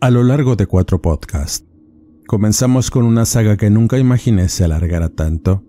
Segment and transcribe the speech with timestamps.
[0.00, 1.66] A lo largo de cuatro podcasts,
[2.28, 5.64] comenzamos con una saga que nunca imaginé se alargara tanto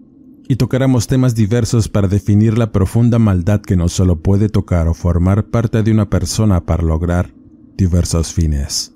[0.48, 4.94] y tocáramos temas diversos para definir la profunda maldad que no solo puede tocar o
[4.94, 7.34] formar parte de una persona para lograr
[7.76, 8.94] diversos fines.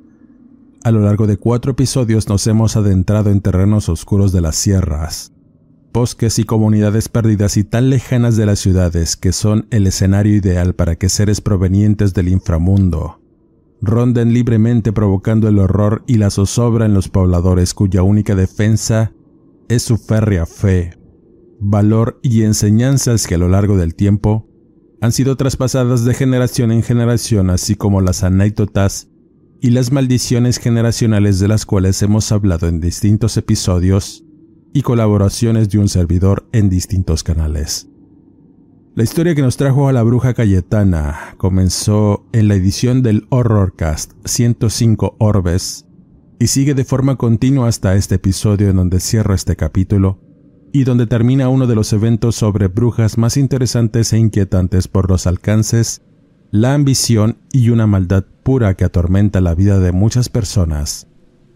[0.84, 5.34] A lo largo de cuatro episodios nos hemos adentrado en terrenos oscuros de las sierras,
[5.92, 10.76] bosques y comunidades perdidas y tan lejanas de las ciudades que son el escenario ideal
[10.76, 13.23] para que seres provenientes del inframundo
[13.84, 19.12] ronden libremente provocando el horror y la zozobra en los pobladores cuya única defensa
[19.68, 20.98] es su férrea fe,
[21.60, 24.48] valor y enseñanzas que a lo largo del tiempo
[25.02, 29.10] han sido traspasadas de generación en generación, así como las anécdotas
[29.60, 34.24] y las maldiciones generacionales de las cuales hemos hablado en distintos episodios
[34.74, 37.93] y colaboraciones de un servidor en distintos canales.
[38.96, 44.12] La historia que nos trajo a la bruja Cayetana comenzó en la edición del Horrorcast
[44.24, 45.88] 105 Orbes
[46.38, 50.20] y sigue de forma continua hasta este episodio en donde cierra este capítulo
[50.72, 55.26] y donde termina uno de los eventos sobre brujas más interesantes e inquietantes por los
[55.26, 56.04] alcances,
[56.52, 61.08] la ambición y una maldad pura que atormenta la vida de muchas personas,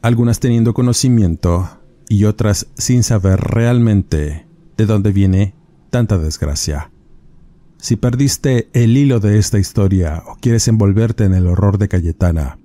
[0.01, 1.69] algunas teniendo conocimiento
[2.09, 5.53] y otras sin saber realmente de dónde viene
[5.91, 6.89] tanta desgracia.
[7.79, 12.59] Si perdiste el hilo de esta historia o quieres envolverte en el horror de Cayetana,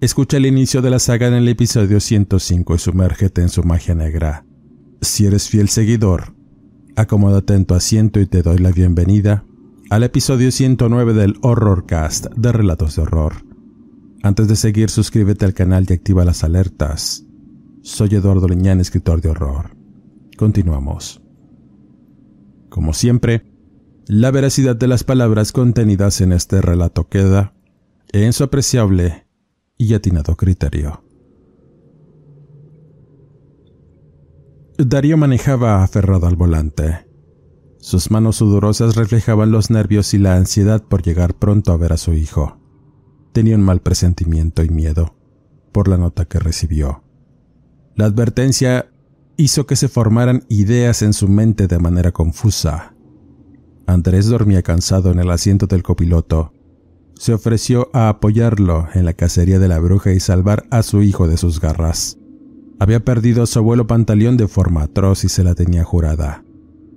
[0.00, 3.94] escucha el inicio de la saga en el episodio 105 y sumérgete en su magia
[3.94, 4.44] negra.
[5.00, 6.34] Si eres fiel seguidor,
[6.96, 9.44] acomódate en tu asiento y te doy la bienvenida
[9.88, 13.34] al episodio 109 del Horrorcast de Relatos de Horror.
[14.24, 17.24] Antes de seguir, suscríbete al canal y activa las alertas.
[17.82, 19.76] Soy Eduardo Leñán, escritor de horror.
[20.36, 21.22] Continuamos.
[22.68, 23.55] Como siempre,
[24.08, 27.54] la veracidad de las palabras contenidas en este relato queda
[28.12, 29.26] en su apreciable
[29.76, 31.02] y atinado criterio.
[34.78, 37.08] Darío manejaba aferrado al volante.
[37.78, 41.96] Sus manos sudorosas reflejaban los nervios y la ansiedad por llegar pronto a ver a
[41.96, 42.60] su hijo.
[43.32, 45.16] Tenía un mal presentimiento y miedo
[45.72, 47.02] por la nota que recibió.
[47.96, 48.90] La advertencia
[49.36, 52.95] hizo que se formaran ideas en su mente de manera confusa
[53.86, 56.52] Andrés dormía cansado en el asiento del copiloto.
[57.14, 61.28] Se ofreció a apoyarlo en la cacería de la bruja y salvar a su hijo
[61.28, 62.18] de sus garras.
[62.78, 66.44] Había perdido a su abuelo Pantaleón de forma atroz y se la tenía jurada.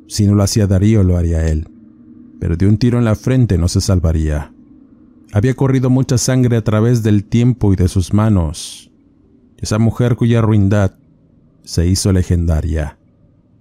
[0.07, 1.69] Si no lo hacía Darío, lo haría él.
[2.39, 4.51] Pero de un tiro en la frente no se salvaría.
[5.31, 8.91] Había corrido mucha sangre a través del tiempo y de sus manos.
[9.57, 10.95] Esa mujer cuya ruindad
[11.63, 12.98] se hizo legendaria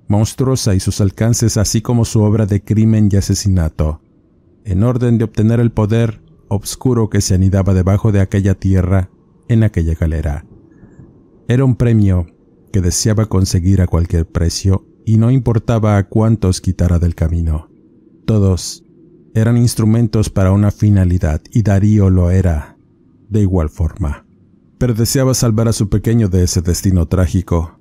[0.09, 4.01] monstruosa y sus alcances así como su obra de crimen y asesinato,
[4.65, 9.11] en orden de obtener el poder obscuro que se anidaba debajo de aquella tierra
[9.49, 10.45] en aquella galera.
[11.47, 12.27] Era un premio
[12.73, 17.71] que deseaba conseguir a cualquier precio y no importaba a cuántos quitara del camino.
[18.27, 18.85] Todos
[19.35, 22.77] eran instrumentos para una finalidad y Darío lo era
[23.29, 24.27] de igual forma.
[24.79, 27.78] Pero deseaba salvar a su pequeño de ese destino trágico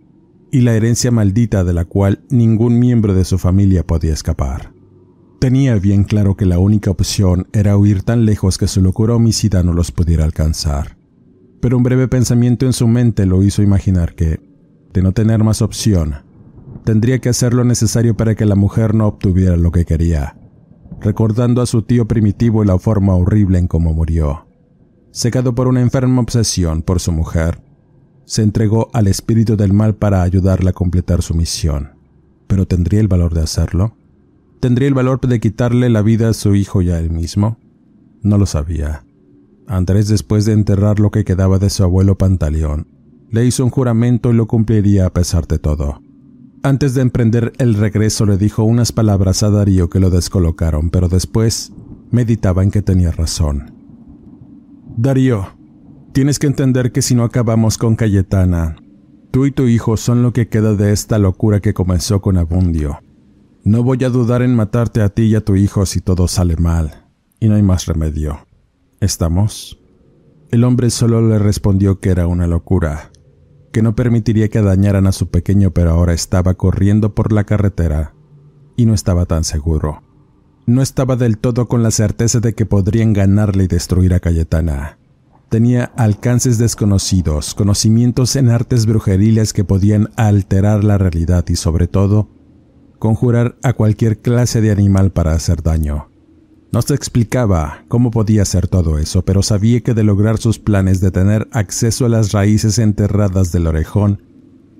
[0.51, 4.73] y la herencia maldita de la cual ningún miembro de su familia podía escapar.
[5.39, 9.61] Tenía bien claro que la única opción era huir tan lejos que su locura homicida
[9.61, 10.97] no los pudiera alcanzar.
[11.61, 14.39] Pero un breve pensamiento en su mente lo hizo imaginar que,
[14.93, 16.15] de no tener más opción,
[16.83, 20.37] tendría que hacer lo necesario para que la mujer no obtuviera lo que quería,
[21.01, 24.47] recordando a su tío primitivo la forma horrible en cómo murió.
[25.11, 27.61] Secado por una enferma obsesión por su mujer,
[28.27, 31.91] se entregó al espíritu del mal para ayudarla a completar su misión.
[32.47, 33.95] ¿Pero tendría el valor de hacerlo?
[34.59, 37.57] ¿Tendría el valor de quitarle la vida a su hijo y a él mismo?
[38.21, 39.05] No lo sabía.
[39.65, 42.87] Andrés, después de enterrar lo que quedaba de su abuelo Pantaleón,
[43.31, 46.01] le hizo un juramento y lo cumpliría a pesar de todo.
[46.63, 51.07] Antes de emprender el regreso le dijo unas palabras a Darío que lo descolocaron, pero
[51.07, 51.71] después
[52.11, 53.71] meditaba en que tenía razón.
[54.97, 55.56] Darío,
[56.17, 58.75] tienes que entender que si no acabamos con Cayetana,
[59.29, 62.97] tú y tu hijo son lo que queda de esta locura que comenzó con Abundio.
[63.63, 66.55] No voy a dudar en matarte a ti y a tu hijo si todo sale
[66.55, 67.05] mal,
[67.39, 68.47] y no hay más remedio.
[68.99, 69.77] ¿Estamos?
[70.49, 73.11] El hombre solo le respondió que era una locura,
[73.71, 78.15] que no permitiría que dañaran a su pequeño, pero ahora estaba corriendo por la carretera
[78.75, 80.01] y no estaba tan seguro.
[80.65, 84.97] No estaba del todo con la certeza de que podrían ganarle y destruir a Cayetana.
[85.49, 92.27] Tenía alcances desconocidos, conocimientos en artes brujeriles que podían alterar la realidad y sobre todo,
[92.99, 96.09] conjurar a cualquier clase de animal para hacer daño.
[96.73, 100.99] No se explicaba cómo podía hacer todo eso, pero sabía que de lograr sus planes
[100.99, 104.21] de tener acceso a las raíces enterradas del orejón,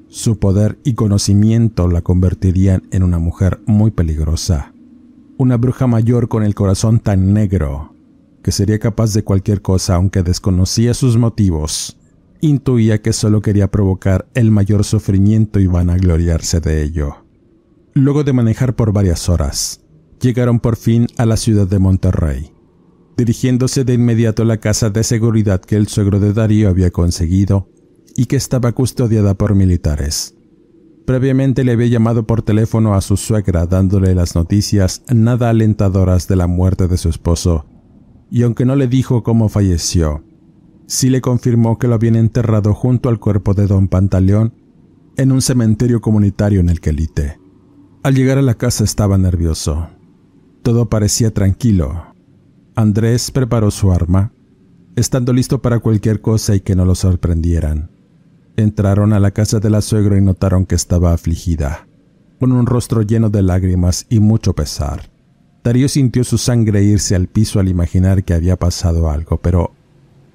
[0.09, 4.73] su poder y conocimiento la convertirían en una mujer muy peligrosa.
[5.37, 7.96] Una bruja mayor con el corazón tan negro
[8.47, 11.97] que sería capaz de cualquier cosa aunque desconocía sus motivos.
[12.39, 17.25] Intuía que solo quería provocar el mayor sufrimiento y vanagloriarse de ello.
[17.93, 19.81] Luego de manejar por varias horas,
[20.21, 22.53] llegaron por fin a la ciudad de Monterrey,
[23.17, 27.67] dirigiéndose de inmediato a la casa de seguridad que el suegro de Darío había conseguido
[28.15, 30.35] y que estaba custodiada por militares.
[31.05, 36.37] Previamente le había llamado por teléfono a su suegra dándole las noticias nada alentadoras de
[36.37, 37.65] la muerte de su esposo,
[38.29, 40.23] y aunque no le dijo cómo falleció,
[40.85, 44.53] sí le confirmó que lo habían enterrado junto al cuerpo de don Pantaleón
[45.17, 47.39] en un cementerio comunitario en el Quelite.
[48.03, 49.89] Al llegar a la casa estaba nervioso.
[50.61, 52.13] Todo parecía tranquilo.
[52.75, 54.31] Andrés preparó su arma,
[54.95, 57.91] estando listo para cualquier cosa y que no lo sorprendieran.
[58.55, 61.87] Entraron a la casa de la suegra y notaron que estaba afligida,
[62.39, 65.16] con un rostro lleno de lágrimas y mucho pesar.
[65.67, 69.73] Darío sintió su sangre irse al piso al imaginar que había pasado algo, pero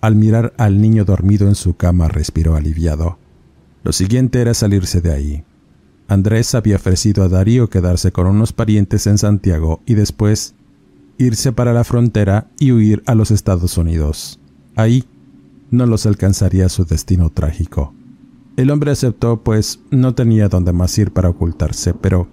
[0.03, 3.17] al mirar al niño dormido en su cama respiró aliviado.
[3.83, 5.45] Lo siguiente era salirse de ahí.
[6.07, 10.55] Andrés había ofrecido a Darío quedarse con unos parientes en Santiago y después
[11.17, 14.39] irse para la frontera y huir a los Estados Unidos.
[14.77, 15.07] Ahí
[15.71, 17.95] no los alcanzaría su destino trágico.
[18.59, 22.29] El hombre aceptó, pues no tenía dónde más ir para ocultarse, pero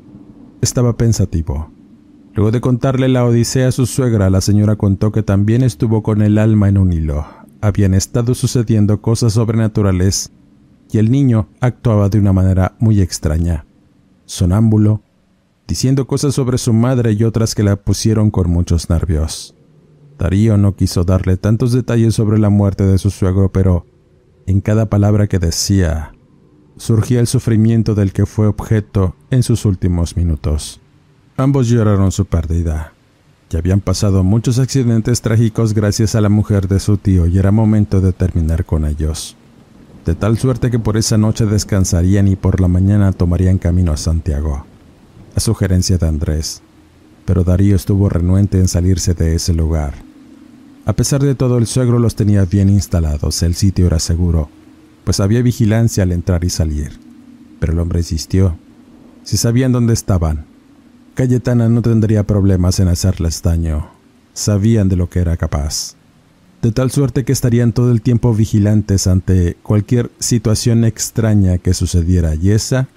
[0.60, 1.72] estaba pensativo.
[2.33, 6.21] Luego de contarle la odisea a su suegra, la señora contó que también estuvo con
[6.21, 7.25] el alma en un hilo.
[7.61, 10.31] Habían estado sucediendo cosas sobrenaturales
[10.91, 13.65] y el niño actuaba de una manera muy extraña
[14.29, 15.01] sonámbulo,
[15.67, 19.55] diciendo cosas sobre su madre y otras que la pusieron con muchos nervios.
[20.17, 23.85] Darío no quiso darle tantos detalles sobre la muerte de su suegro, pero
[24.45, 26.13] en cada palabra que decía
[26.77, 30.79] surgía el sufrimiento del que fue objeto en sus últimos minutos.
[31.39, 32.94] Ambos lloraron su pérdida.
[33.50, 37.51] Ya habían pasado muchos accidentes trágicos gracias a la mujer de su tío y era
[37.51, 39.36] momento de terminar con ellos
[40.09, 43.97] de tal suerte que por esa noche descansarían y por la mañana tomarían camino a
[43.97, 44.65] Santiago,
[45.36, 46.63] a sugerencia de Andrés.
[47.25, 49.94] Pero Darío estuvo renuente en salirse de ese lugar.
[50.86, 54.50] A pesar de todo, el suegro los tenía bien instalados, el sitio era seguro,
[55.03, 57.00] pues había vigilancia al entrar y salir.
[57.60, 58.58] Pero el hombre insistió.
[59.24, 60.48] Si sabían dónde estaban,
[61.19, 63.89] Cayetana no tendría problemas en hacerles daño.
[64.31, 65.99] Sabían de lo que era capaz
[66.61, 72.35] de tal suerte que estarían todo el tiempo vigilantes ante cualquier situación extraña que sucediera
[72.35, 72.88] y esa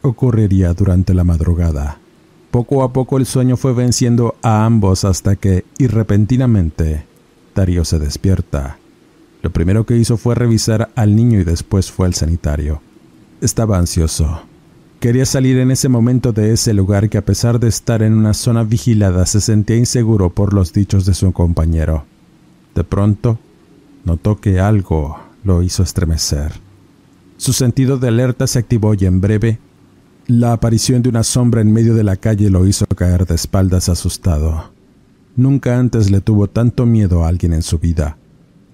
[0.00, 1.98] ocurriría durante la madrugada.
[2.50, 7.04] Poco a poco el sueño fue venciendo a ambos hasta que, y repentinamente,
[7.54, 8.78] Darío se despierta.
[9.42, 12.80] Lo primero que hizo fue revisar al niño y después fue al sanitario.
[13.42, 14.40] Estaba ansioso.
[15.06, 18.34] Quería salir en ese momento de ese lugar que a pesar de estar en una
[18.34, 22.04] zona vigilada se sentía inseguro por los dichos de su compañero.
[22.74, 23.38] De pronto,
[24.04, 26.54] notó que algo lo hizo estremecer.
[27.36, 29.60] Su sentido de alerta se activó y en breve,
[30.26, 33.88] la aparición de una sombra en medio de la calle lo hizo caer de espaldas
[33.88, 34.72] asustado.
[35.36, 38.18] Nunca antes le tuvo tanto miedo a alguien en su vida,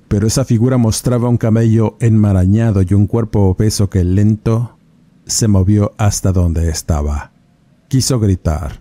[0.08, 4.78] pero esa figura mostraba un cabello enmarañado y un cuerpo obeso que lento
[5.26, 7.32] se movió hasta donde estaba.
[7.88, 8.80] Quiso gritar,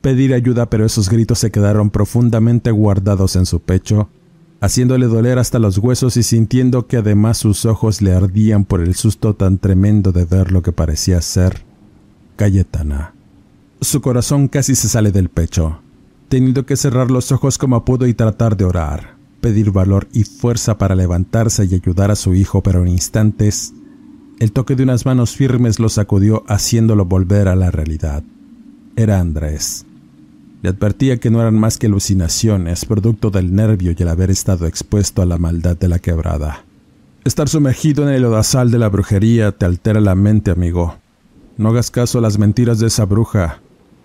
[0.00, 4.08] pedir ayuda, pero esos gritos se quedaron profundamente guardados en su pecho
[4.64, 8.94] haciéndole doler hasta los huesos y sintiendo que además sus ojos le ardían por el
[8.94, 11.64] susto tan tremendo de ver lo que parecía ser
[12.36, 13.14] Cayetana.
[13.82, 15.80] Su corazón casi se sale del pecho,
[16.30, 20.78] teniendo que cerrar los ojos como pudo y tratar de orar, pedir valor y fuerza
[20.78, 23.74] para levantarse y ayudar a su hijo, pero en instantes
[24.40, 28.22] el toque de unas manos firmes lo sacudió haciéndolo volver a la realidad.
[28.96, 29.86] Era Andrés.
[30.62, 34.66] Le advertía que no eran más que alucinaciones, producto del nervio y el haber estado
[34.66, 36.64] expuesto a la maldad de la quebrada.
[37.24, 40.96] Estar sumergido en el lodazal de la brujería te altera la mente, amigo.
[41.56, 43.60] No hagas caso a las mentiras de esa bruja.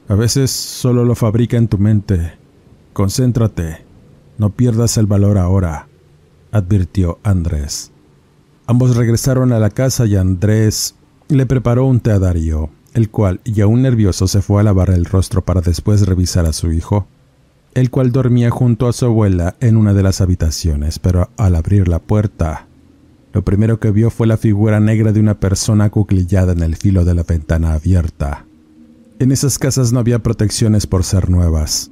[0.07, 2.33] A veces solo lo fabrica en tu mente.
[2.93, 3.86] Concéntrate.
[4.38, 5.88] No pierdas el valor ahora,
[6.51, 7.91] advirtió Andrés.
[8.69, 10.93] Ambos regresaron a la casa y Andrés
[11.27, 14.91] le preparó un té a Darío, el cual, ya aún nervioso, se fue a lavar
[14.91, 17.07] el rostro para después revisar a su hijo,
[17.73, 21.88] el cual dormía junto a su abuela en una de las habitaciones, pero al abrir
[21.88, 22.67] la puerta,
[23.33, 27.05] lo primero que vio fue la figura negra de una persona acuclillada en el filo
[27.05, 28.45] de la ventana abierta.
[29.17, 31.89] En esas casas no había protecciones por ser nuevas,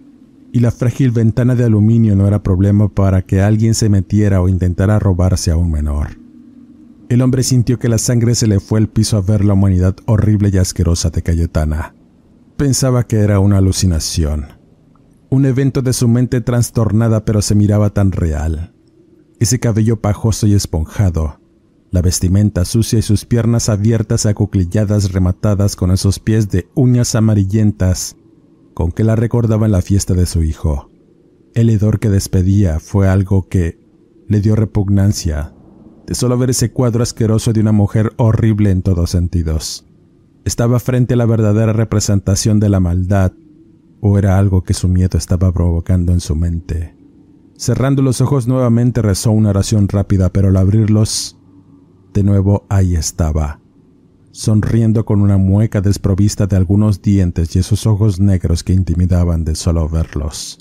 [0.51, 4.47] y la frágil ventana de aluminio no era problema para que alguien se metiera o
[4.47, 6.26] intentara robarse a un menor.
[7.09, 9.95] El hombre sintió que la sangre se le fue al piso a ver la humanidad
[10.05, 11.95] horrible y asquerosa de Cayetana.
[12.57, 14.47] Pensaba que era una alucinación,
[15.29, 18.73] un evento de su mente trastornada pero se miraba tan real
[19.39, 21.39] ese cabello pajoso y esponjado,
[21.91, 28.15] la vestimenta sucia y sus piernas abiertas acuclilladas rematadas con esos pies de uñas amarillentas
[28.73, 30.89] con que la recordaba en la fiesta de su hijo.
[31.53, 33.79] El hedor que despedía fue algo que
[34.27, 35.53] le dio repugnancia
[36.07, 39.85] de solo ver ese cuadro asqueroso de una mujer horrible en todos sentidos.
[40.45, 43.33] Estaba frente a la verdadera representación de la maldad,
[43.99, 46.95] o era algo que su miedo estaba provocando en su mente.
[47.57, 51.37] Cerrando los ojos nuevamente rezó una oración rápida, pero al abrirlos,
[52.13, 53.59] de nuevo ahí estaba,
[54.31, 59.55] sonriendo con una mueca desprovista de algunos dientes y esos ojos negros que intimidaban de
[59.55, 60.59] solo verlos.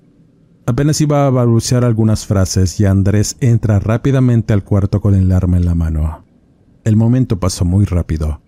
[0.67, 5.57] Apenas iba a balbucear algunas frases y Andrés entra rápidamente al cuarto con el arma
[5.59, 6.25] en la mano.
[6.83, 8.41] El momento pasó muy rápido.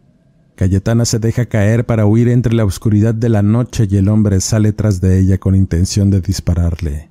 [0.56, 4.40] Cayetana se deja caer para huir entre la oscuridad de la noche y el hombre
[4.40, 7.08] sale tras de ella con intención de dispararle.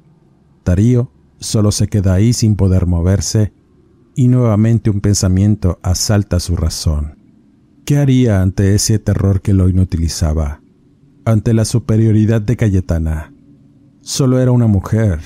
[0.65, 1.09] Darío
[1.39, 3.53] solo se queda ahí sin poder moverse
[4.13, 7.17] y nuevamente un pensamiento asalta su razón.
[7.85, 10.59] ¿Qué haría ante ese terror que lo inutilizaba?
[11.23, 13.36] Ante la superioridad de Cayetana.
[14.07, 15.19] Solo era una mujer,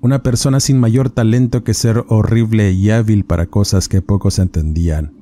[0.00, 5.12] una persona sin mayor talento que ser horrible y hábil para cosas que pocos entendían,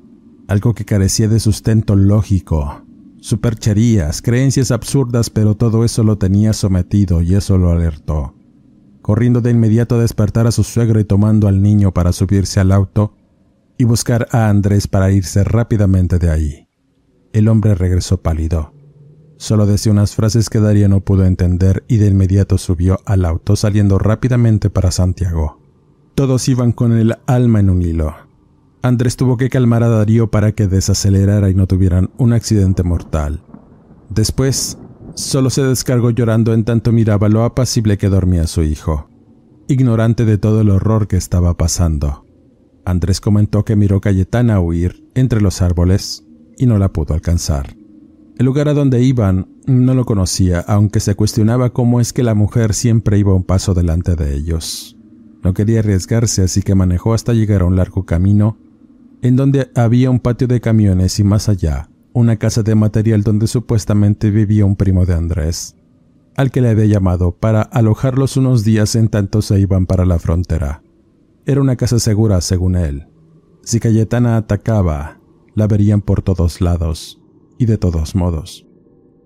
[0.47, 2.81] algo que carecía de sustento lógico,
[3.21, 8.33] supercherías, creencias absurdas, pero todo eso lo tenía sometido y eso lo alertó
[9.03, 12.71] corriendo de inmediato a despertar a su suegro y tomando al niño para subirse al
[12.71, 13.13] auto
[13.77, 16.67] y buscar a Andrés para irse rápidamente de ahí.
[17.33, 18.78] El hombre regresó pálido.
[19.39, 23.55] Solo decía unas frases que Daría no pudo entender y de inmediato subió al auto
[23.55, 25.59] saliendo rápidamente para Santiago.
[26.13, 28.13] Todos iban con el alma en un hilo.
[28.83, 33.41] Andrés tuvo que calmar a Darío para que desacelerara y no tuvieran un accidente mortal.
[34.09, 34.77] Después,
[35.15, 39.09] Solo se descargó llorando en tanto miraba lo apacible que dormía su hijo,
[39.67, 42.25] ignorante de todo el horror que estaba pasando.
[42.85, 46.25] Andrés comentó que miró Cayetana huir entre los árboles
[46.57, 47.75] y no la pudo alcanzar.
[48.39, 52.35] El lugar a donde iban no lo conocía, aunque se cuestionaba cómo es que la
[52.35, 54.97] mujer siempre iba un paso delante de ellos.
[55.43, 58.57] No quería arriesgarse, así que manejó hasta llegar a un largo camino,
[59.21, 63.47] en donde había un patio de camiones y más allá una casa de material donde
[63.47, 65.75] supuestamente vivía un primo de Andrés,
[66.35, 70.17] al que le había llamado para alojarlos unos días en tanto se iban para la
[70.17, 70.81] frontera.
[71.45, 73.07] Era una casa segura, según él.
[73.63, 75.19] Si Cayetana atacaba,
[75.55, 77.18] la verían por todos lados,
[77.59, 78.65] y de todos modos.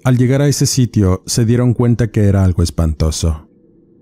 [0.03, 3.47] Al llegar a ese sitio, se dieron cuenta que era algo espantoso.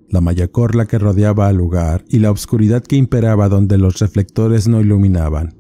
[0.10, 4.82] La mayacorla que rodeaba al lugar y la oscuridad que imperaba donde los reflectores no
[4.82, 5.54] iluminaban,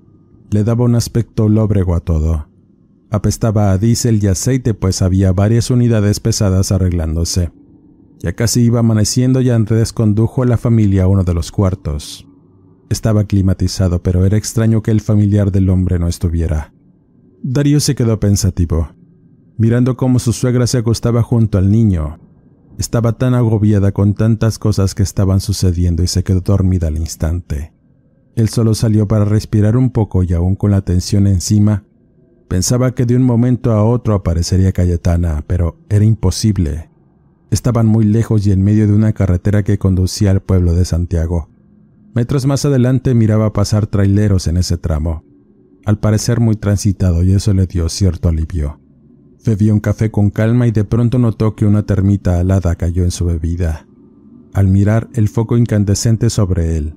[0.50, 2.48] le daba un aspecto lóbrego a todo.
[3.12, 7.51] Apestaba a diésel y aceite pues había varias unidades pesadas arreglándose.
[8.20, 12.28] Ya casi iba amaneciendo y Andrés condujo a la familia a uno de los cuartos.
[12.90, 16.71] Estaba climatizado, pero era extraño que el familiar del hombre no estuviera.
[17.43, 18.89] Darío se quedó pensativo,
[19.57, 22.19] mirando cómo su suegra se acostaba junto al niño.
[22.77, 27.74] Estaba tan agobiada con tantas cosas que estaban sucediendo y se quedó dormida al instante.
[28.36, 31.83] Él solo salió para respirar un poco y aún con la tensión encima,
[32.51, 36.89] Pensaba que de un momento a otro aparecería Cayetana, pero era imposible.
[37.50, 41.48] Estaban muy lejos y en medio de una carretera que conducía al pueblo de Santiago.
[42.13, 45.24] Metros más adelante miraba pasar traileros en ese tramo,
[45.86, 48.80] al parecer muy transitado y eso le dio cierto alivio.
[49.46, 53.12] Bebió un café con calma y de pronto notó que una termita alada cayó en
[53.12, 53.88] su bebida.
[54.54, 56.96] Al mirar el foco incandescente sobre él,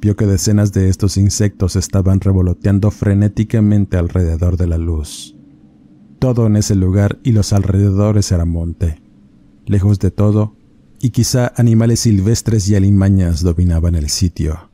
[0.00, 5.36] vio que decenas de estos insectos estaban revoloteando frenéticamente alrededor de la luz.
[6.18, 9.00] Todo en ese lugar y los alrededores era monte.
[9.66, 10.56] Lejos de todo,
[11.00, 14.67] y quizá animales silvestres y alimañas dominaban el sitio.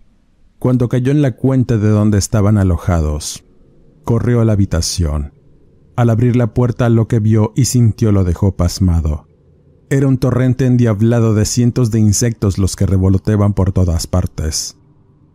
[0.65, 3.45] Cuando cayó en la cuenta de dónde estaban alojados,
[4.03, 5.35] corrió a la habitación.
[5.95, 9.29] Al abrir la puerta lo que vio y sintió lo dejó pasmado.
[9.91, 14.79] Era un torrente endiablado de cientos de insectos los que revoloteaban por todas partes.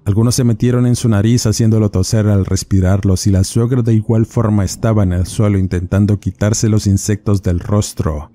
[0.03, 4.25] Algunos se metieron en su nariz haciéndolo toser al respirarlos y la suegra de igual
[4.25, 8.31] forma estaba en el suelo intentando quitarse los insectos del rostro,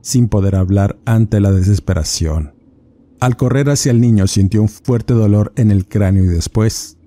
[0.00, 2.61] sin poder hablar ante la desesperación.
[3.22, 6.98] Al correr hacia el niño sintió un fuerte dolor en el cráneo y después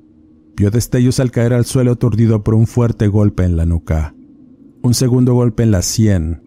[0.55, 4.15] vio destellos al caer al suelo aturdido por un fuerte golpe en la nuca.
[4.81, 6.41] Un segundo golpe en la sien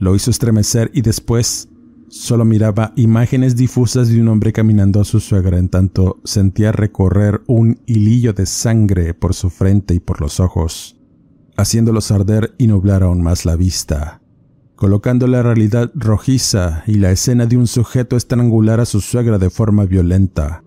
[0.00, 1.68] lo hizo estremecer y después
[2.08, 7.42] Solo miraba imágenes difusas de un hombre caminando a su suegra en tanto sentía recorrer
[7.46, 11.00] un hilillo de sangre por su frente y por los ojos,
[11.56, 14.21] haciéndolos arder y nublar aún más la vista,
[14.82, 19.48] colocando la realidad rojiza y la escena de un sujeto estrangular a su suegra de
[19.48, 20.64] forma violenta,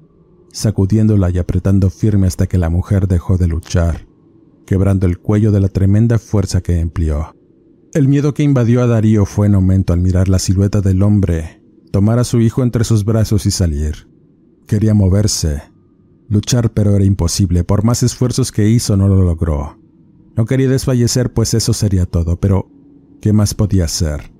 [0.53, 4.07] sacudiéndola y apretando firme hasta que la mujer dejó de luchar,
[4.65, 7.35] quebrando el cuello de la tremenda fuerza que empleó.
[7.93, 11.61] El miedo que invadió a Darío fue en aumento al mirar la silueta del hombre,
[11.91, 14.07] tomar a su hijo entre sus brazos y salir.
[14.65, 15.61] Quería moverse,
[16.29, 17.65] luchar, pero era imposible.
[17.65, 19.77] Por más esfuerzos que hizo, no lo logró.
[20.37, 22.69] No quería desfallecer, pues eso sería todo, pero
[23.21, 24.31] ¿qué más podía hacer?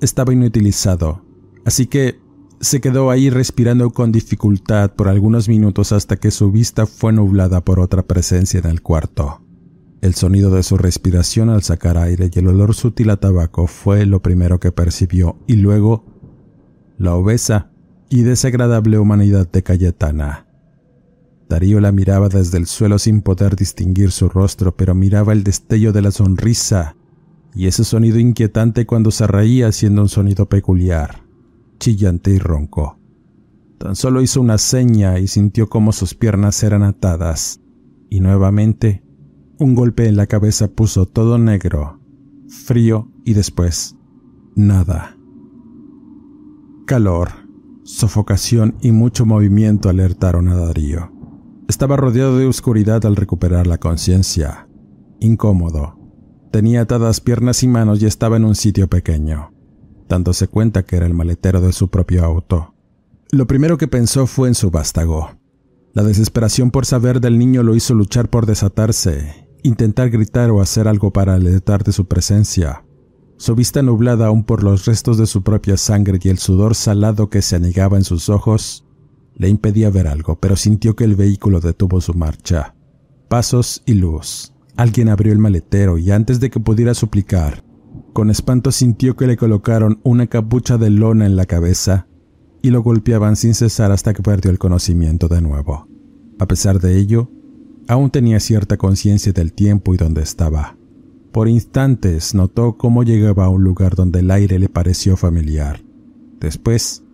[0.00, 1.24] Estaba inutilizado,
[1.64, 2.20] así que
[2.60, 7.62] se quedó ahí respirando con dificultad por algunos minutos hasta que su vista fue nublada
[7.62, 9.42] por otra presencia en el cuarto.
[10.00, 14.06] El sonido de su respiración al sacar aire y el olor sutil a tabaco fue
[14.06, 16.04] lo primero que percibió y luego
[16.98, 17.70] la obesa
[18.08, 20.46] y desagradable humanidad de Cayetana.
[21.48, 25.92] Darío la miraba desde el suelo sin poder distinguir su rostro, pero miraba el destello
[25.92, 26.96] de la sonrisa
[27.54, 31.22] y ese sonido inquietante cuando se reía haciendo un sonido peculiar,
[31.78, 32.98] chillante y ronco.
[33.78, 37.60] Tan solo hizo una seña y sintió como sus piernas eran atadas,
[38.10, 39.02] y nuevamente
[39.58, 42.00] un golpe en la cabeza puso todo negro,
[42.48, 43.96] frío y después
[44.56, 45.16] nada.
[46.86, 47.30] Calor,
[47.84, 51.12] sofocación y mucho movimiento alertaron a Darío.
[51.68, 54.68] Estaba rodeado de oscuridad al recuperar la conciencia.
[55.20, 56.03] Incómodo.
[56.54, 59.52] Tenía atadas piernas y manos y estaba en un sitio pequeño.
[60.08, 62.76] Dándose cuenta que era el maletero de su propio auto.
[63.32, 65.32] Lo primero que pensó fue en su vástago.
[65.94, 70.86] La desesperación por saber del niño lo hizo luchar por desatarse intentar gritar o hacer
[70.86, 72.84] algo para alertar de su presencia.
[73.36, 77.30] Su vista nublada aún por los restos de su propia sangre y el sudor salado
[77.30, 78.86] que se anegaba en sus ojos,
[79.34, 82.76] le impedía ver algo, pero sintió que el vehículo detuvo su marcha.
[83.28, 84.53] Pasos y luz.
[84.76, 87.64] Alguien abrió el maletero y antes de que pudiera suplicar,
[88.12, 92.06] con espanto sintió que le colocaron una capucha de lona en la cabeza
[92.62, 95.88] y lo golpeaban sin cesar hasta que perdió el conocimiento de nuevo.
[96.38, 97.30] A pesar de ello,
[97.86, 100.76] Aún tenía cierta conciencia del tiempo y donde estaba.
[101.32, 105.82] Por instantes notó cómo llegaba a un lugar donde el aire le pareció familiar.
[106.40, 107.04] Después,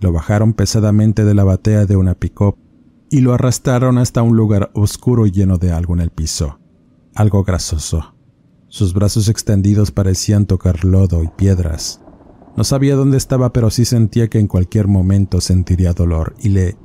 [0.00, 2.56] lo bajaron pesadamente de la batea de una pick-up
[3.10, 6.58] y lo arrastraron hasta un lugar oscuro lleno de algo en el piso,
[7.14, 8.14] algo grasoso.
[8.68, 12.00] Sus brazos extendidos parecían tocar lodo y piedras.
[12.56, 16.76] No sabía dónde estaba, pero sí sentía que en cualquier momento sentiría dolor y le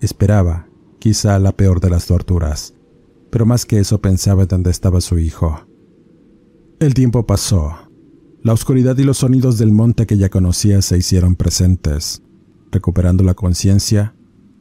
[0.00, 0.68] esperaba,
[0.98, 2.74] quizá la peor de las torturas
[3.32, 5.66] pero más que eso pensaba en dónde estaba su hijo.
[6.78, 7.72] El tiempo pasó.
[8.42, 12.22] La oscuridad y los sonidos del monte que ya conocía se hicieron presentes,
[12.70, 14.14] recuperando la conciencia,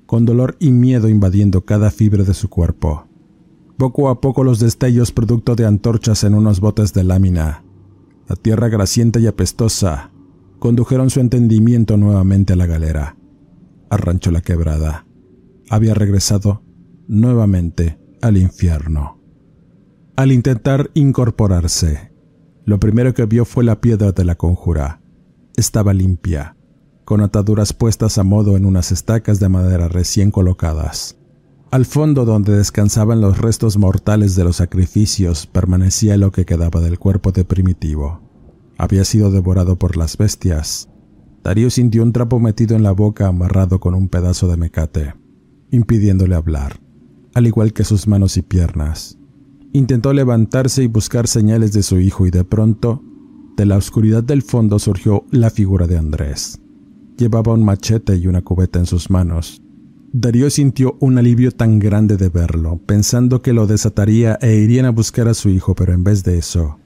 [0.06, 3.10] con dolor y miedo invadiendo cada fibra de su cuerpo.
[3.82, 7.64] Poco a poco los destellos producto de antorchas en unos botes de lámina,
[8.28, 10.12] la tierra grasienta y apestosa,
[10.60, 13.18] condujeron su entendimiento nuevamente a la galera,
[13.90, 15.08] al rancho La Quebrada.
[15.68, 16.62] Había regresado
[17.08, 19.20] nuevamente al infierno.
[20.16, 22.12] Al intentar incorporarse,
[22.66, 25.02] lo primero que vio fue la piedra de la conjura.
[25.58, 26.56] Estaba limpia,
[27.04, 31.18] con ataduras puestas a modo en unas estacas de madera recién colocadas.
[31.72, 37.00] Al fondo donde descansaban los restos mortales de los sacrificios permanecía lo que quedaba del
[37.00, 38.22] cuerpo de Primitivo.
[38.78, 40.90] Había sido devorado por las bestias.
[41.44, 45.16] Darío sintió un trapo metido en la boca amarrado con un pedazo de mecate,
[45.72, 46.80] impidiéndole hablar
[47.34, 49.18] al igual que sus manos y piernas.
[49.74, 53.04] Intentó levantarse y buscar señales de su hijo y de pronto,
[53.56, 56.60] de la oscuridad del fondo surgió la figura de Andrés.
[57.18, 59.61] Llevaba un machete y una cubeta en sus manos.
[60.14, 64.92] Darío sintió un alivio tan grande de verlo, pensando que lo desataría e irían a
[64.92, 66.80] buscar a su hijo, pero en vez de eso,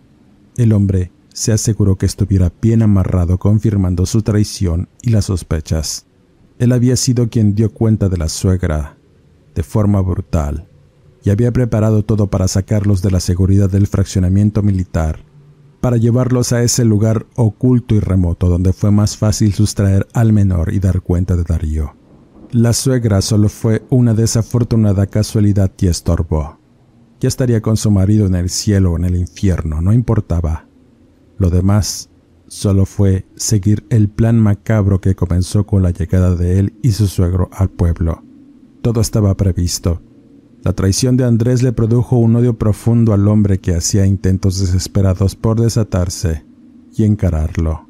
[0.57, 6.05] el hombre se aseguró que estuviera bien amarrado, confirmando su traición y las sospechas.
[6.59, 8.95] Él había sido quien dio cuenta de la suegra,
[9.55, 10.67] de forma brutal,
[11.23, 15.25] y había preparado todo para sacarlos de la seguridad del fraccionamiento militar,
[15.81, 20.71] para llevarlos a ese lugar oculto y remoto donde fue más fácil sustraer al menor
[20.75, 22.04] y dar cuenta de Darío.
[22.55, 26.57] La suegra solo fue una desafortunada casualidad y estorbo.
[27.19, 30.65] Ya estaría con su marido en el cielo o en el infierno, no importaba.
[31.37, 32.09] Lo demás
[32.47, 37.07] solo fue seguir el plan macabro que comenzó con la llegada de él y su
[37.07, 38.23] suegro al pueblo.
[38.81, 40.01] Todo estaba previsto.
[40.63, 45.35] La traición de Andrés le produjo un odio profundo al hombre que hacía intentos desesperados
[45.35, 46.45] por desatarse
[46.95, 47.89] y encararlo.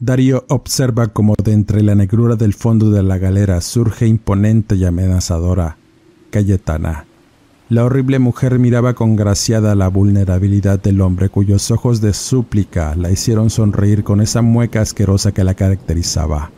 [0.00, 4.84] Darío observa como de entre la negrura del fondo de la galera surge imponente y
[4.84, 5.76] amenazadora
[6.30, 7.06] Cayetana.
[7.68, 13.50] La horrible mujer miraba congraciada la vulnerabilidad del hombre cuyos ojos de súplica la hicieron
[13.50, 16.52] sonreír con esa mueca asquerosa que la caracterizaba.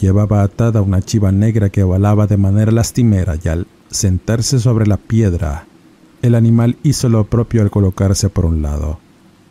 [0.00, 4.96] Llevaba atada una chiva negra que volaba de manera lastimera y al sentarse sobre la
[4.96, 5.66] piedra,
[6.22, 8.98] el animal hizo lo propio al colocarse por un lado.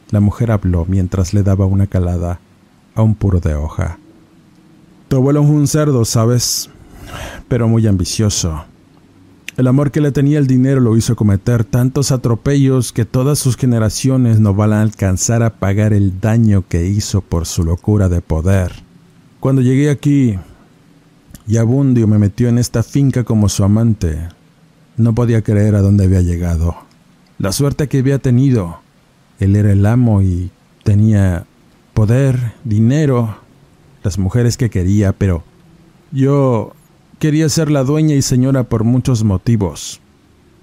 [0.10, 2.40] La mujer habló mientras le daba una calada
[2.98, 4.00] a un puro de hoja.
[5.08, 6.70] Tu abuelo es un cerdo, ¿sabes?
[7.48, 8.66] Pero muy ambicioso.
[9.56, 13.56] El amor que le tenía el dinero lo hizo cometer tantos atropellos que todas sus
[13.56, 18.22] generaciones no van a alcanzar a pagar el daño que hizo por su locura de
[18.22, 18.74] poder.
[19.40, 20.38] Cuando llegué aquí,
[21.48, 24.28] y Abundio me metió en esta finca como su amante,
[24.98, 26.76] no podía creer a dónde había llegado.
[27.40, 28.80] La suerte que había tenido.
[29.40, 30.50] Él era el amo y
[30.84, 31.46] tenía
[31.98, 33.38] poder, dinero,
[34.04, 35.44] las mujeres que quería, pero
[36.12, 36.74] yo
[37.18, 40.00] quería ser la dueña y señora por muchos motivos.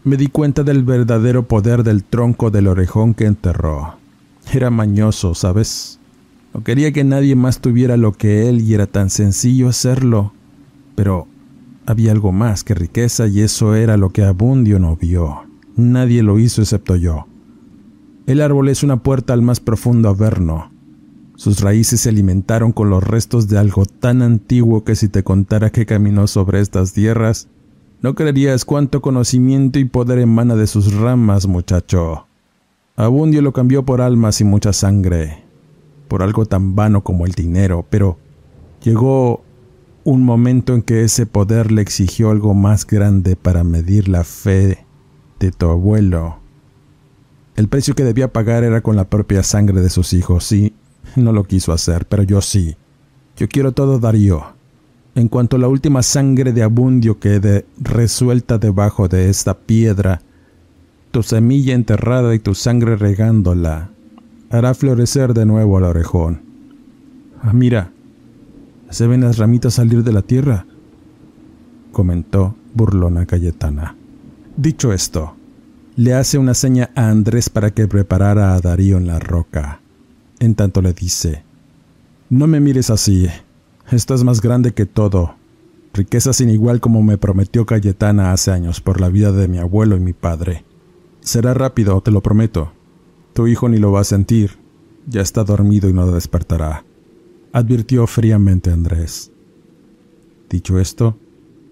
[0.04, 3.96] Me di cuenta del verdadero poder del tronco del orejón que enterró.
[4.52, 5.98] Era mañoso, ¿sabes?
[6.54, 10.32] No quería que nadie más tuviera lo que él y era tan sencillo hacerlo.
[10.94, 11.26] Pero
[11.84, 15.42] había algo más que riqueza y eso era lo que Abundio no vio.
[15.74, 17.26] Nadie lo hizo excepto yo.
[18.28, 20.70] El árbol es una puerta al más profundo averno.
[21.44, 25.68] Sus raíces se alimentaron con los restos de algo tan antiguo que si te contara
[25.68, 27.48] que caminó sobre estas tierras,
[28.00, 32.26] no creerías cuánto conocimiento y poder emana de sus ramas, muchacho.
[32.96, 35.44] Abundio lo cambió por almas y mucha sangre,
[36.08, 38.16] por algo tan vano como el dinero, pero
[38.82, 39.42] llegó
[40.02, 44.86] un momento en que ese poder le exigió algo más grande para medir la fe
[45.40, 46.38] de tu abuelo.
[47.54, 50.72] El precio que debía pagar era con la propia sangre de sus hijos, sí,
[51.16, 52.76] no lo quiso hacer, pero yo sí.
[53.36, 54.44] Yo quiero todo Darío.
[55.14, 60.20] En cuanto la última sangre de Abundio quede resuelta debajo de esta piedra,
[61.12, 63.90] tu semilla enterrada y tu sangre regándola
[64.50, 66.42] hará florecer de nuevo al orejón.
[67.42, 67.92] Ah, mira,
[68.90, 70.66] se ven las ramitas salir de la tierra,
[71.92, 73.96] comentó burlona Cayetana.
[74.56, 75.34] Dicho esto,
[75.96, 79.80] le hace una seña a Andrés para que preparara a Darío en la roca.
[80.38, 81.44] En tanto le dice,
[82.30, 83.28] No me mires así,
[83.90, 85.34] esto es más grande que todo,
[85.92, 89.96] riqueza sin igual como me prometió Cayetana hace años por la vida de mi abuelo
[89.96, 90.64] y mi padre.
[91.20, 92.72] Será rápido, te lo prometo.
[93.32, 94.58] Tu hijo ni lo va a sentir,
[95.06, 96.84] ya está dormido y no despertará,
[97.52, 99.32] advirtió fríamente Andrés.
[100.48, 101.18] Dicho esto,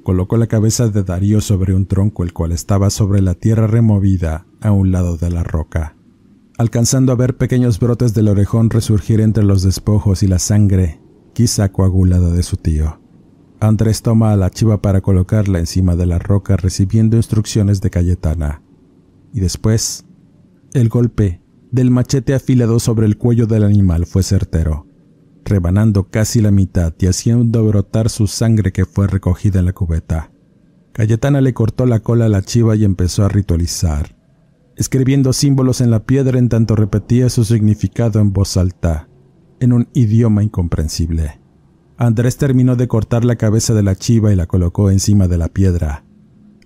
[0.03, 4.47] colocó la cabeza de Darío sobre un tronco el cual estaba sobre la tierra removida
[4.61, 5.95] a un lado de la roca,
[6.63, 11.01] alcanzando a ver pequeños brotes del orejón resurgir entre los despojos y la sangre,
[11.35, 13.01] quizá coagulada de su tío.
[13.61, 18.63] Andrés toma a la chiva para colocarla encima de la roca recibiendo instrucciones de Cayetana.
[19.35, 20.07] Y después,
[20.73, 24.87] el golpe del machete afilado sobre el cuello del animal fue certero
[25.45, 30.31] rebanando casi la mitad y haciendo brotar su sangre que fue recogida en la cubeta.
[30.93, 34.17] Cayetana le cortó la cola a la chiva y empezó a ritualizar,
[34.77, 39.09] escribiendo símbolos en la piedra en tanto repetía su significado en voz alta,
[39.61, 41.41] en un idioma incomprensible.
[41.97, 45.49] Andrés terminó de cortar la cabeza de la chiva y la colocó encima de la
[45.49, 46.05] piedra.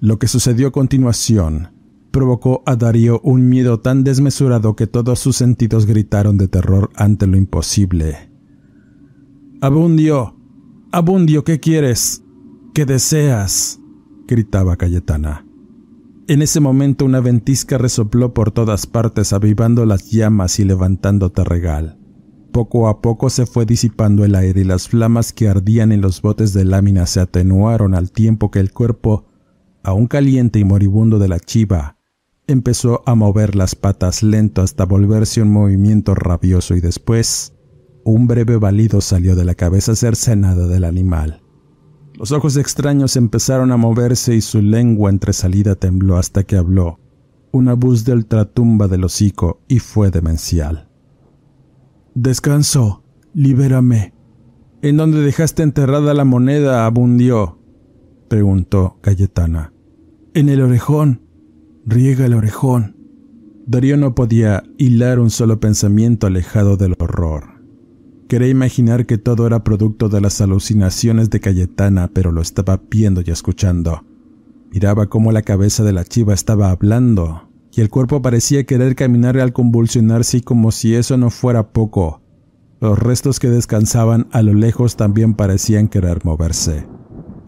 [0.01, 1.73] Lo que sucedió a continuación
[2.11, 7.27] provocó a Darío un miedo tan desmesurado que todos sus sentidos gritaron de terror ante
[7.27, 8.31] lo imposible.
[9.61, 10.37] Abundio,
[10.92, 12.23] Abundio, ¿qué quieres?
[12.73, 13.81] ¿Qué deseas?
[14.27, 15.46] gritaba Cayetana.
[16.29, 22.01] En ese momento una ventisca resopló por todas partes avivando las llamas y levantando terregal.
[22.51, 26.23] Poco a poco se fue disipando el aire y las flamas que ardían en los
[26.23, 29.29] botes de lámina se atenuaron al tiempo que el cuerpo,
[29.85, 31.99] aún caliente y moribundo de la chiva,
[32.49, 37.53] empezó a mover las patas lento hasta volverse un movimiento rabioso y después
[38.05, 41.46] un breve balido salió de la cabeza cercenada del animal.
[42.19, 46.99] Los ojos extraños empezaron a moverse y su lengua entresalida tembló hasta que habló,
[47.53, 50.89] una voz de ultratumba del hocico y fue demencial.
[52.15, 54.15] Descanso, libérame.
[54.81, 57.59] ¿En dónde dejaste enterrada la moneda, abundió?
[58.29, 59.73] preguntó Cayetana.
[60.33, 61.23] En el orejón.
[61.85, 62.97] Riega el orejón.
[63.67, 67.56] Darío no podía hilar un solo pensamiento alejado del horror.
[68.29, 73.23] Quería imaginar que todo era producto de las alucinaciones de Cayetana, pero lo estaba viendo
[73.25, 74.05] y escuchando.
[74.73, 79.39] Miraba cómo la cabeza de la chiva estaba hablando, y el cuerpo parecía querer caminar
[79.39, 82.21] al convulsionarse como si eso no fuera poco.
[82.81, 86.85] Los restos que descansaban a lo lejos también parecían querer moverse.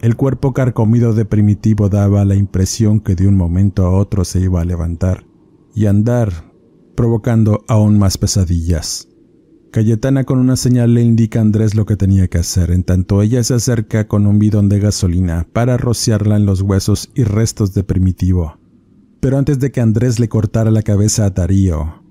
[0.01, 4.41] El cuerpo carcomido de primitivo daba la impresión que de un momento a otro se
[4.41, 5.27] iba a levantar
[5.75, 6.53] y andar,
[6.95, 9.08] provocando aún más pesadillas.
[9.71, 13.21] Cayetana con una señal le indica a Andrés lo que tenía que hacer, en tanto
[13.21, 17.75] ella se acerca con un bidón de gasolina para rociarla en los huesos y restos
[17.75, 18.59] de primitivo.
[19.21, 22.03] Pero antes de que Andrés le cortara la cabeza a Darío,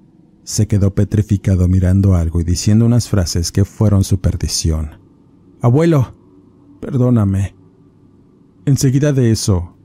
[0.43, 4.91] se quedó petrificado mirando algo y diciendo unas frases que fueron su perdición.
[5.61, 6.13] Abuelo,
[6.79, 7.55] perdóname.
[8.65, 9.77] Enseguida de eso,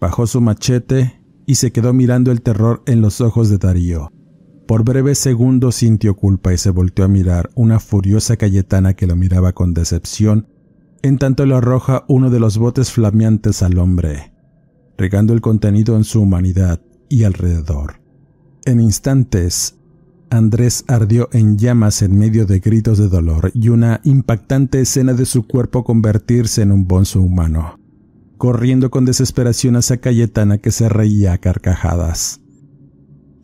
[0.00, 4.12] bajó su machete y se quedó mirando el terror en los ojos de Darío.
[4.66, 9.14] Por breves segundos sintió culpa y se volteó a mirar una furiosa Cayetana que lo
[9.14, 10.48] miraba con decepción,
[11.02, 14.32] en tanto le arroja uno de los botes flameantes al hombre,
[14.98, 18.00] regando el contenido en su humanidad y alrededor.
[18.64, 19.76] En instantes,
[20.30, 25.26] Andrés ardió en llamas en medio de gritos de dolor y una impactante escena de
[25.26, 27.78] su cuerpo convertirse en un bonzo humano,
[28.36, 32.40] corriendo con desesperación hacia Cayetana que se reía a carcajadas.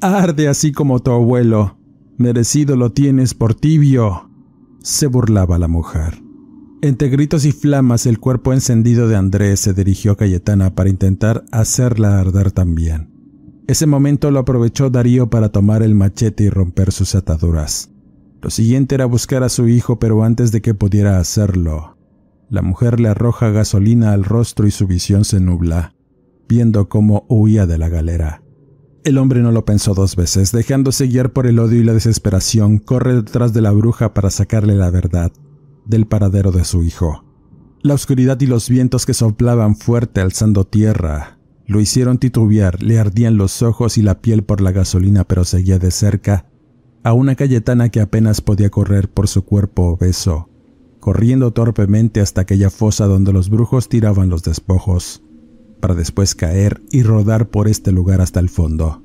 [0.02, 1.78] Arde así como tu abuelo.
[2.18, 4.28] Merecido lo tienes por tibio.
[4.80, 6.20] se burlaba la mujer.
[6.82, 11.44] Entre gritos y flamas, el cuerpo encendido de Andrés se dirigió a Cayetana para intentar
[11.52, 13.12] hacerla arder también.
[13.68, 17.92] Ese momento lo aprovechó Darío para tomar el machete y romper sus ataduras.
[18.40, 21.96] Lo siguiente era buscar a su hijo, pero antes de que pudiera hacerlo,
[22.50, 25.94] la mujer le arroja gasolina al rostro y su visión se nubla,
[26.48, 28.41] viendo cómo huía de la galera.
[29.04, 32.78] El hombre no lo pensó dos veces, dejándose guiar por el odio y la desesperación,
[32.78, 35.32] corre detrás de la bruja para sacarle la verdad
[35.84, 37.24] del paradero de su hijo.
[37.82, 43.36] La oscuridad y los vientos que soplaban fuerte alzando tierra lo hicieron titubear, le ardían
[43.36, 46.46] los ojos y la piel por la gasolina, pero seguía de cerca
[47.02, 50.48] a una Cayetana que apenas podía correr por su cuerpo obeso,
[51.00, 55.22] corriendo torpemente hasta aquella fosa donde los brujos tiraban los despojos
[55.82, 59.02] para después caer y rodar por este lugar hasta el fondo.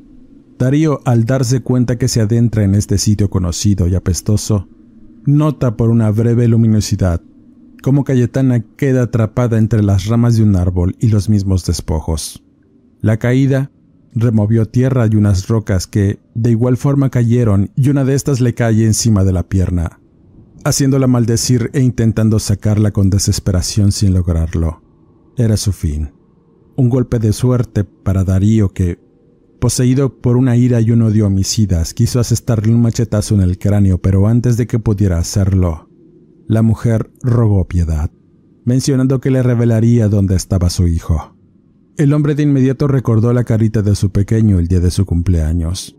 [0.58, 4.70] Darío, al darse cuenta que se adentra en este sitio conocido y apestoso,
[5.26, 7.22] nota por una breve luminosidad
[7.84, 12.44] cómo Cayetana queda atrapada entre las ramas de un árbol y los mismos despojos.
[13.02, 13.72] La caída
[14.20, 18.56] Removió tierra y unas rocas que de igual forma cayeron y una de estas le
[18.56, 20.00] cae encima de la pierna,
[20.64, 24.82] haciéndola maldecir e intentando sacarla con desesperación sin lograrlo.
[25.38, 26.17] Era su fin.
[26.78, 29.00] Un golpe de suerte para Darío que,
[29.60, 33.98] poseído por una ira y un odio homicidas, quiso asestarle un machetazo en el cráneo,
[33.98, 35.90] pero antes de que pudiera hacerlo,
[36.48, 38.12] la mujer rogó piedad,
[38.64, 41.36] mencionando que le revelaría dónde estaba su hijo.
[41.98, 45.98] El hombre de inmediato recordó la carita de su pequeño el día de su cumpleaños,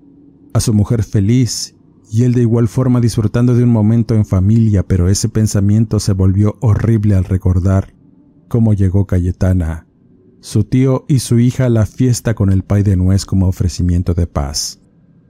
[0.53, 1.75] a su mujer feliz
[2.13, 6.13] y él de igual forma disfrutando de un momento en familia, pero ese pensamiento se
[6.13, 7.95] volvió horrible al recordar
[8.47, 9.88] cómo llegó Cayetana,
[10.41, 14.27] su tío y su hija la fiesta con el pay de nuez como ofrecimiento de
[14.27, 14.81] paz,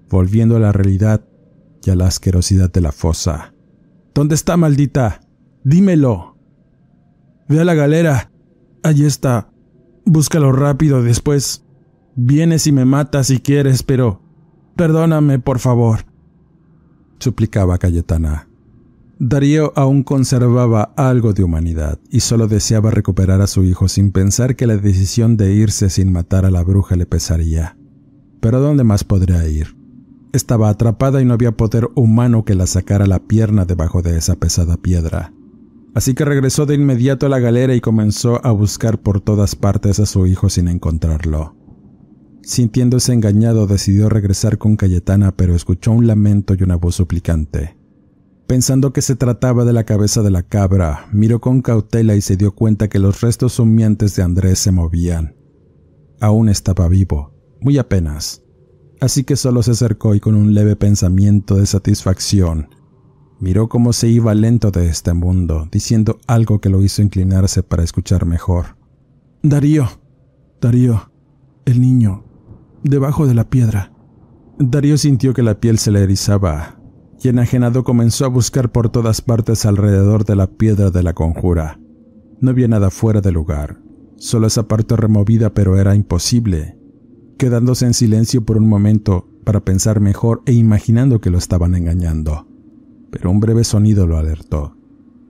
[0.09, 1.25] volviendo a la realidad
[1.85, 3.55] y a la asquerosidad de la fosa.
[4.15, 5.21] ¿Dónde está, maldita?
[5.65, 6.37] Dímelo.
[7.49, 8.31] Ve a la galera.
[8.83, 9.51] Allí está.
[10.05, 11.65] Búscalo rápido después.
[12.17, 14.23] Vienes y me matas si quieres, pero...
[14.77, 16.01] Perdóname, por favor.
[17.19, 18.48] Suplicaba Cayetana.
[19.19, 24.55] Darío aún conservaba algo de humanidad y solo deseaba recuperar a su hijo sin pensar
[24.55, 27.77] que la decisión de irse sin matar a la bruja le pesaría.
[28.41, 29.77] Pero ¿dónde más podría ir?
[30.33, 34.37] Estaba atrapada y no había poder humano que la sacara la pierna debajo de esa
[34.37, 35.33] pesada piedra
[35.99, 39.99] así que regresó de inmediato a la galera y comenzó a buscar por todas partes
[39.99, 41.57] a su hijo sin encontrarlo.
[42.43, 47.78] Sintiéndose engañado, decidió regresar con Cayetana, pero escuchó un lamento y una voz suplicante.
[48.49, 52.37] Pensando que se trataba de la cabeza de la cabra, miró con cautela y se
[52.37, 55.37] dio cuenta que los restos humeantes de Andrés se movían.
[56.21, 58.43] Aún estaba vivo, muy apenas.
[59.01, 62.69] Así que solo se acercó y con un leve pensamiento de satisfacción,
[63.41, 67.85] Miró cómo se iba lento de este mundo, diciendo algo que lo hizo inclinarse para
[67.85, 68.77] escuchar mejor.
[69.43, 69.87] Darío,
[70.61, 71.13] Darío,
[71.65, 72.25] el niño,
[72.83, 73.93] debajo de la piedra.
[74.59, 76.78] Darío sintió que la piel se le erizaba,
[77.23, 81.81] y enajenado comenzó a buscar por todas partes alrededor de la piedra de la conjura.
[82.41, 83.81] No había nada fuera de lugar,
[84.17, 86.79] solo esa parte removida, pero era imposible.
[87.39, 92.49] Quedándose en silencio por un momento para pensar mejor e imaginando que lo estaban engañando
[93.11, 94.77] pero un breve sonido lo alertó.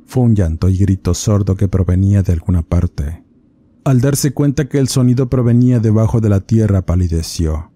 [0.06, 3.24] Fue un llanto y grito sordo que provenía de alguna parte.
[3.84, 7.72] Al darse cuenta que el sonido provenía debajo de la tierra, palideció,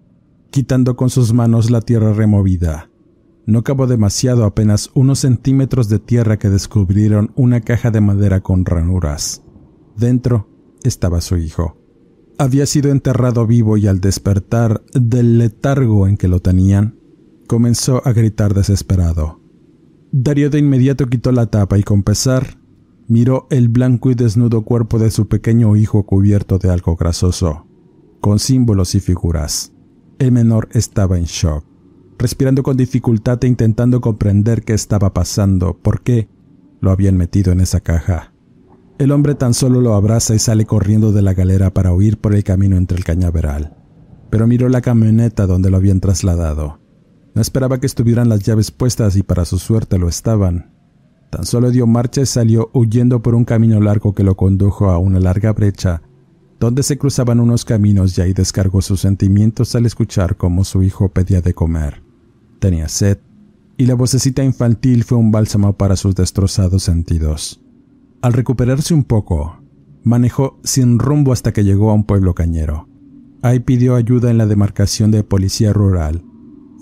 [0.51, 2.89] quitando con sus manos la tierra removida.
[3.45, 8.65] No cavó demasiado, apenas unos centímetros de tierra que descubrieron una caja de madera con
[8.65, 9.43] ranuras.
[9.97, 10.47] Dentro
[10.83, 11.77] estaba su hijo.
[12.37, 16.97] Había sido enterrado vivo y al despertar del letargo en que lo tenían,
[17.47, 19.39] comenzó a gritar desesperado.
[20.11, 22.57] Darío de inmediato quitó la tapa y con pesar
[23.07, 27.67] miró el blanco y desnudo cuerpo de su pequeño hijo cubierto de algo grasoso,
[28.21, 29.73] con símbolos y figuras.
[30.19, 31.65] El menor estaba en shock,
[32.17, 36.29] respirando con dificultad e intentando comprender qué estaba pasando, por qué
[36.81, 38.33] lo habían metido en esa caja.
[38.99, 42.35] El hombre tan solo lo abraza y sale corriendo de la galera para huir por
[42.35, 43.75] el camino entre el cañaveral,
[44.29, 46.83] pero miró la camioneta donde lo habían trasladado
[47.33, 50.71] no esperaba que estuvieran las llaves puestas y para su suerte lo estaban.
[51.31, 54.99] Tan solo dio marcha y salió huyendo por un camino largo que lo condujo a
[54.99, 56.03] una larga brecha,
[56.63, 61.09] donde se cruzaban unos caminos y ahí descargó sus sentimientos al escuchar cómo su hijo
[61.09, 62.01] pedía de comer.
[62.59, 63.19] Tenía sed,
[63.77, 67.61] y la vocecita infantil fue un bálsamo para sus destrozados sentidos.
[68.21, 69.57] Al recuperarse un poco,
[70.03, 72.87] manejó sin rumbo hasta que llegó a un pueblo cañero.
[73.41, 76.23] Ahí pidió ayuda en la demarcación de policía rural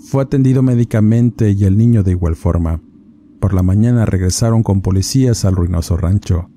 [0.02, 2.82] fue atendido médicamente y el niño de igual forma.
[3.40, 6.50] Por la mañana regresaron con policías al ruinoso rancho,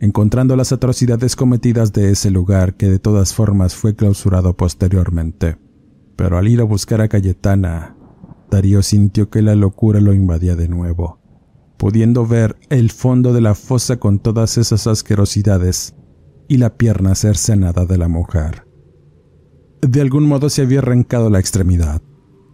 [0.00, 5.58] encontrando las atrocidades cometidas de ese lugar que de todas formas fue clausurado posteriormente.
[6.16, 7.96] Pero al ir a buscar a Cayetana,
[8.50, 11.20] Darío sintió que la locura lo invadía de nuevo,
[11.76, 15.94] pudiendo ver el fondo de la fosa con todas esas asquerosidades
[16.48, 18.66] y la pierna cercenada de la mujer.
[19.82, 22.02] De algún modo se había arrancado la extremidad,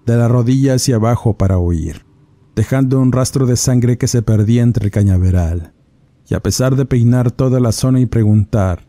[0.04, 2.06] de la rodilla hacia abajo para huir,
[2.56, 5.75] dejando un rastro de sangre que se perdía entre el cañaveral.
[6.28, 8.86] Y a pesar de peinar toda la zona y preguntar,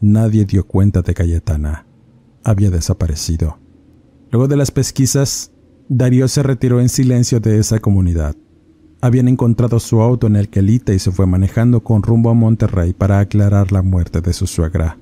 [0.00, 1.86] nadie dio cuenta de Cayetana.
[2.44, 3.58] Había desaparecido.
[4.30, 5.52] Luego de las pesquisas,
[5.88, 8.34] Darío se retiró en silencio de esa comunidad.
[9.02, 12.94] Habían encontrado su auto en el Quelite y se fue manejando con rumbo a Monterrey
[12.94, 14.96] para aclarar la muerte de su suegra.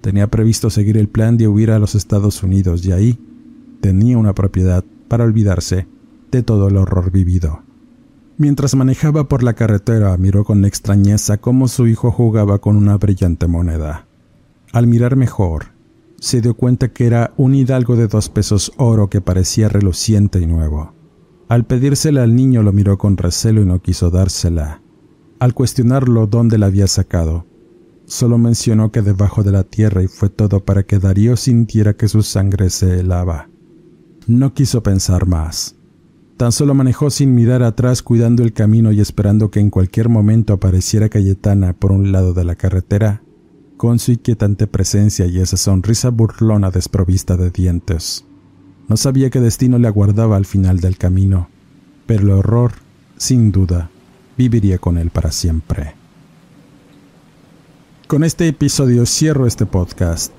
[0.00, 3.18] Tenía previsto seguir el plan de huir a los Estados Unidos y ahí
[3.80, 5.86] tenía una propiedad para olvidarse
[6.32, 7.65] de todo el horror vivido.
[8.38, 13.46] Mientras manejaba por la carretera, miró con extrañeza cómo su hijo jugaba con una brillante
[13.46, 14.06] moneda.
[14.72, 15.68] Al mirar mejor,
[16.20, 20.46] se dio cuenta que era un hidalgo de dos pesos oro que parecía reluciente y
[20.46, 20.92] nuevo.
[21.48, 24.82] Al pedírsela al niño lo miró con recelo y no quiso dársela.
[25.38, 27.46] Al cuestionarlo dónde la había sacado,
[28.04, 32.08] solo mencionó que debajo de la tierra y fue todo para que Darío sintiera que
[32.08, 33.48] su sangre se helaba.
[34.26, 35.75] No quiso pensar más.
[36.36, 40.52] Tan solo manejó sin mirar atrás cuidando el camino y esperando que en cualquier momento
[40.52, 43.22] apareciera Cayetana por un lado de la carretera,
[43.78, 48.26] con su inquietante presencia y esa sonrisa burlona desprovista de dientes.
[48.86, 51.48] No sabía qué destino le aguardaba al final del camino,
[52.04, 52.72] pero el horror,
[53.16, 53.88] sin duda,
[54.36, 55.94] viviría con él para siempre.
[58.08, 60.32] Con este episodio cierro este podcast.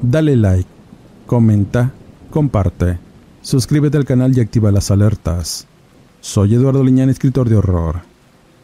[0.00, 0.68] Dale like,
[1.26, 1.92] comenta,
[2.30, 3.09] comparte
[3.42, 5.66] Suscríbete al canal y activa las alertas.
[6.20, 8.02] Soy Eduardo Liñán, escritor de horror.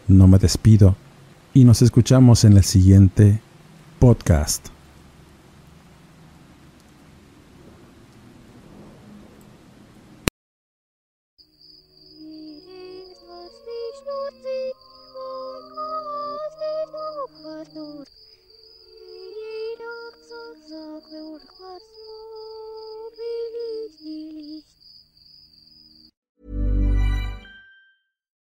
[0.07, 0.97] No me despido
[1.55, 3.41] y nos escuchamos en el siguiente
[3.99, 4.76] podcast.